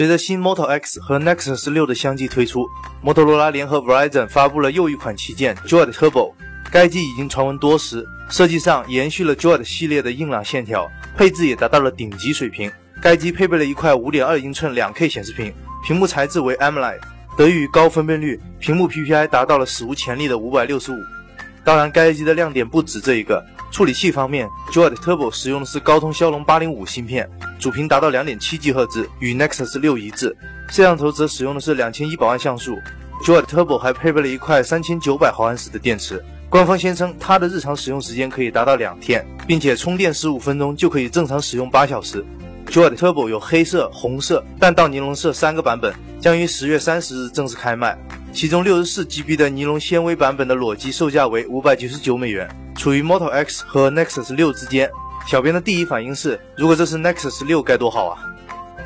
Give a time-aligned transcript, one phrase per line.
[0.00, 2.66] 随着新 Moto X 和 Nexus 6的相继推出，
[3.02, 6.32] 摩托罗拉联合 Verizon 发布了又一款旗舰 Joy Turbo。
[6.72, 12.72] 该机已经传闻多时，设计上延续了 Joy 系列的硬朗线条，配置也达到了顶级水平。
[13.02, 15.52] 该机配备了一块5.2英寸 2K 显示屏，
[15.86, 16.98] 屏幕材质为 AMOLED，
[17.36, 20.96] 得益于高分辨率，屏幕 PPI 达到了史无前例的565。
[21.62, 23.44] 当然，该机的亮点不止这一个。
[23.70, 27.30] 处理器方面，Joy Turbo 使用的是高通骁龙805芯片，
[27.60, 30.34] 主频达到2.7 GHz，与 Nexus 6一致。
[30.70, 32.78] 摄像头则使用的是2100万像素。
[33.22, 36.24] Joy Turbo 还配备了一块3900毫安时的电池。
[36.48, 42.24] 官方宣称，它的日常使用时间可以达到两天，并且充电15分钟就可以正常使用8小时。
[42.70, 47.98] Joy Turbo 有黑色、红色、弹道尼龙色三个版本，将于十月三十日正式开卖。
[48.32, 54.90] 其中六十四 GB 的尼龙纤维版本的裸机售价为五百九十九美元，处于 Moto X 和 Nexus 六之间。
[55.26, 58.18] 小编的第一反应是，如果这是 Nexus 六该多好啊！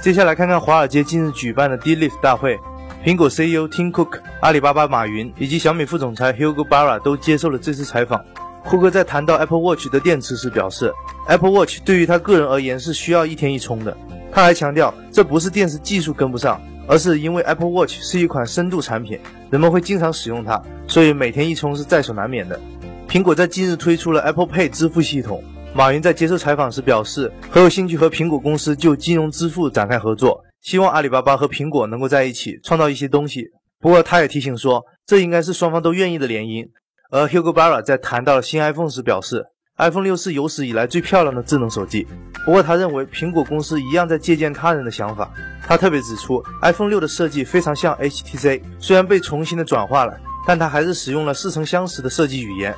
[0.00, 2.58] 接下来看看华尔街近日举办的 D-Lift 大会，
[3.04, 8.22] 苹果 CEO Tim Cook、阿里巴巴马云以及小米副总裁 Hugo Barra 都接受了这次采访。
[8.64, 10.92] 库克在谈到 Apple Watch 的电池时表示
[11.28, 13.96] ，Apple Watch 对于他个人而言是需要一天一充的。
[14.32, 16.60] 他还强调，这不是电池技术跟不上。
[16.86, 22.60] 而是因为 Apple Watch 是一款深度产品，人们会经常使用它，所以每天一充是在所难免的。
[23.08, 25.42] 苹果在近日推出了 Apple Pay 支付系统。
[25.76, 33.48] 马云在接受采访时表示，很有兴趣和苹果公司就金融支付展开合作，希望阿里巴巴和苹果能够在一起创造一些东西。
[33.80, 36.64] 不过，他也提醒说，这应该是双方都愿意的联姻。
[37.10, 39.44] 而 Hugo Barra 在谈到了新 iPhone 时表示
[39.78, 42.06] ，iPhone 六是有史以来最漂亮的智能手机。
[42.46, 45.28] 不过，他认为苹果公司一样在借鉴他人的想法。
[45.66, 50.16] 他特别指出，iPhone 六的设计非常像 HTC，虽然被重新的转化了，
[50.46, 52.72] 但它还是使用了似曾相识的设计语言。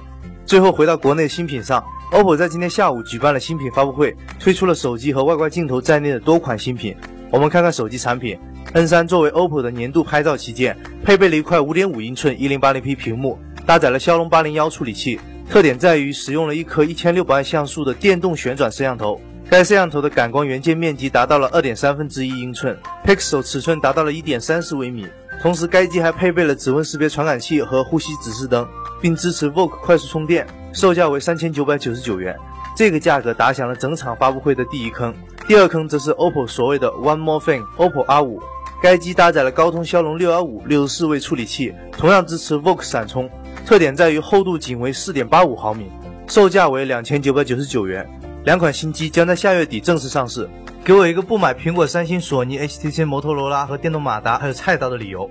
[0.46, 6.94] 最后回到国内新品上，OPPO 在今天下午举办了新品发布会，推出了手机和外观镜头在内的多款新品。
[7.32, 8.38] 我们看看手机产品
[8.72, 15.18] ，N3 作为 OPPO 的年度拍照旗舰，配备了一块5.5英寸 1080p 屏幕，搭载了骁龙801处理器，
[15.50, 19.20] 特点在于使用了一颗1600万像素的电动旋转摄像头。
[19.56, 25.06] 该摄像头的感光元件面积达到了二点三分之一英寸，pixel 尺寸达到了一点三四微米。
[25.40, 28.68] 同时，该机还配备了指纹识别传感器和呼吸指示灯，
[29.00, 32.36] 并支持 VOOC 快速充电，售价为三千九百九十九元。
[32.76, 35.14] 这个价格打响了整场发布会的第一坑。
[35.48, 38.38] 第二坑则是 OPPO 所谓的 One More Thing，OPPO R5。
[38.82, 43.26] 该机搭载了高通骁龙六幺五六十四位处理器，同样支持 VOOC 闪充，
[43.64, 45.90] 特点在于厚度仅为四点八五毫米，
[46.28, 48.06] 售价为两千九百九十九元。
[48.46, 50.48] 两款新机将在下月底正式上市，
[50.84, 55.28] 给我一个不买苹果、三星、索尼、HTC、摩托罗拉和电动马达还有菜刀的理由。